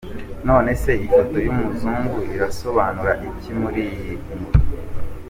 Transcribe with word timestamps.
None 0.47 0.71
se 0.81 0.91
ifoto 1.05 1.35
yumuzungu 1.45 2.17
irasobanura 2.35 3.13
iki 3.29 3.51
muri 3.59 3.81
iyi 3.93 4.13
nkuru?. 4.19 4.55